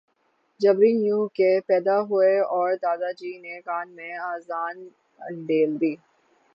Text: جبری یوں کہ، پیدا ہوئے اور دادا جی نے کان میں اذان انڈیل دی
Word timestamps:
جبری 0.59 0.91
یوں 0.99 1.23
کہ، 1.35 1.49
پیدا 1.67 1.97
ہوئے 2.01 2.33
اور 2.49 2.69
دادا 2.81 3.11
جی 3.11 3.31
نے 3.39 3.55
کان 3.61 3.87
میں 3.95 4.13
اذان 4.25 4.75
انڈیل 5.19 5.71
دی 5.81 5.93